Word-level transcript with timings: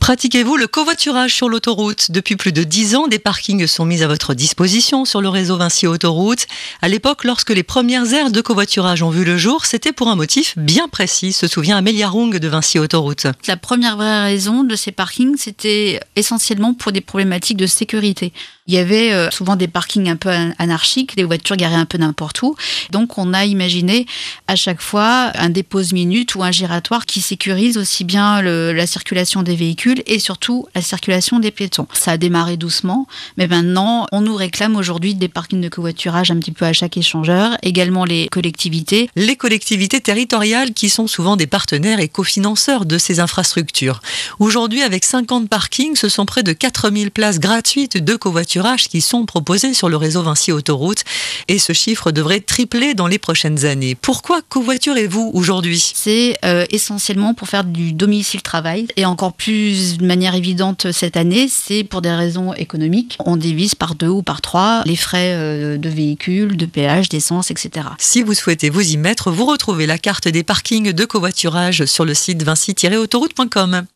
Pratiquez-vous 0.00 0.56
le 0.56 0.66
covoiturage 0.66 1.34
sur 1.34 1.48
l'autoroute? 1.48 2.10
Depuis 2.10 2.36
plus 2.36 2.52
de 2.52 2.62
10 2.62 2.96
ans, 2.96 3.06
des 3.06 3.18
parkings 3.18 3.66
sont 3.66 3.84
mis 3.84 4.02
à 4.02 4.08
votre 4.08 4.34
disposition 4.34 5.04
sur 5.04 5.22
le 5.22 5.28
réseau 5.28 5.56
Vinci 5.56 5.86
Autoroute. 5.86 6.46
À 6.82 6.88
l'époque, 6.88 7.24
lorsque 7.24 7.50
les 7.50 7.62
premières 7.62 8.12
aires 8.12 8.30
de 8.30 8.40
covoiturage 8.40 9.02
ont 9.02 9.10
vu 9.10 9.24
le 9.24 9.38
jour, 9.38 9.64
c'était 9.64 9.92
pour 9.92 10.08
un 10.08 10.16
motif 10.16 10.58
bien 10.58 10.88
précis, 10.88 11.32
se 11.32 11.46
souvient 11.46 11.76
Amélia 11.76 12.08
Rung 12.08 12.36
de 12.36 12.48
Vinci 12.48 12.78
Autoroute. 12.78 13.26
La 13.46 13.56
première 13.56 13.96
vraie 13.96 14.24
raison 14.24 14.64
de 14.64 14.76
ces 14.76 14.92
parkings, 14.92 15.36
c'était 15.38 16.00
essentiellement 16.16 16.74
pour 16.74 16.92
des 16.92 17.00
problématiques 17.00 17.56
de 17.56 17.66
sécurité. 17.66 18.32
Il 18.66 18.74
y 18.74 18.78
avait 18.78 19.12
euh, 19.12 19.30
souvent 19.30 19.56
des 19.56 19.68
parkings 19.68 20.08
un 20.08 20.16
peu 20.16 20.30
anarchiques, 20.58 21.16
des 21.16 21.24
voitures 21.24 21.56
garées 21.56 21.74
un 21.74 21.84
peu 21.84 21.98
n'importe 21.98 22.40
où. 22.42 22.56
Donc 22.90 23.18
on 23.18 23.34
a 23.34 23.44
imaginé 23.44 24.06
à 24.48 24.56
chaque 24.56 24.80
fois 24.80 25.32
un 25.34 25.50
dépose-minute 25.50 26.34
ou 26.34 26.42
un 26.42 26.50
giratoire 26.50 27.04
qui 27.04 27.20
sécurise 27.20 27.76
aussi 27.76 28.04
bien 28.04 28.40
la 28.42 28.86
circulation 28.86 29.42
des 29.42 29.54
véhicules 29.54 29.83
et 30.06 30.18
surtout 30.18 30.66
la 30.74 30.82
circulation 30.82 31.38
des 31.38 31.50
piétons. 31.50 31.86
Ça 31.92 32.12
a 32.12 32.16
démarré 32.16 32.56
doucement, 32.56 33.06
mais 33.36 33.46
maintenant 33.46 34.06
on 34.12 34.20
nous 34.20 34.34
réclame 34.34 34.76
aujourd'hui 34.76 35.14
des 35.14 35.28
parkings 35.28 35.60
de 35.60 35.68
covoiturage 35.68 36.30
un 36.30 36.36
petit 36.36 36.52
peu 36.52 36.64
à 36.64 36.72
chaque 36.72 36.96
échangeur, 36.96 37.56
également 37.62 38.04
les 38.04 38.28
collectivités. 38.28 39.10
Les 39.16 39.36
collectivités 39.36 40.00
territoriales 40.00 40.72
qui 40.72 40.88
sont 40.88 41.06
souvent 41.06 41.36
des 41.36 41.46
partenaires 41.46 42.00
et 42.00 42.08
cofinanceurs 42.08 42.86
de 42.86 42.98
ces 42.98 43.20
infrastructures. 43.20 44.00
Aujourd'hui, 44.38 44.82
avec 44.82 45.04
50 45.04 45.48
parkings, 45.48 45.96
ce 45.96 46.08
sont 46.08 46.26
près 46.26 46.42
de 46.42 46.52
4000 46.52 47.10
places 47.10 47.38
gratuites 47.38 47.98
de 47.98 48.16
covoiturage 48.16 48.88
qui 48.88 49.00
sont 49.00 49.26
proposés 49.26 49.74
sur 49.74 49.88
le 49.88 49.96
réseau 49.96 50.22
Vinci 50.22 50.52
Autoroute 50.52 51.04
et 51.48 51.58
ce 51.58 51.72
chiffre 51.72 52.10
devrait 52.10 52.40
tripler 52.40 52.94
dans 52.94 53.06
les 53.06 53.18
prochaines 53.18 53.64
années. 53.64 53.94
Pourquoi 53.94 54.40
covoiturez-vous 54.48 55.30
aujourd'hui? 55.34 55.92
C'est 55.94 56.36
euh, 56.44 56.64
essentiellement 56.70 57.34
pour 57.34 57.48
faire 57.48 57.64
du 57.64 57.92
domicile-travail 57.92 58.88
et 58.96 59.04
encore 59.04 59.32
plus 59.32 59.73
de 59.98 60.06
manière 60.06 60.34
évidente 60.34 60.92
cette 60.92 61.16
année, 61.16 61.48
c'est 61.48 61.84
pour 61.84 62.02
des 62.02 62.12
raisons 62.12 62.52
économiques. 62.54 63.16
On 63.24 63.36
divise 63.36 63.74
par 63.74 63.94
deux 63.94 64.08
ou 64.08 64.22
par 64.22 64.40
trois 64.40 64.82
les 64.84 64.96
frais 64.96 65.34
euh, 65.34 65.76
de 65.76 65.88
véhicules, 65.88 66.56
de 66.56 66.66
péage, 66.66 67.08
d'essence, 67.08 67.50
etc. 67.50 67.88
Si 67.98 68.22
vous 68.22 68.34
souhaitez 68.34 68.70
vous 68.70 68.92
y 68.92 68.96
mettre, 68.96 69.30
vous 69.30 69.46
retrouvez 69.46 69.86
la 69.86 69.98
carte 69.98 70.28
des 70.28 70.42
parkings 70.42 70.92
de 70.92 71.04
covoiturage 71.04 71.84
sur 71.84 72.04
le 72.04 72.14
site 72.14 72.42
vinci-autoroute.com. 72.42 73.86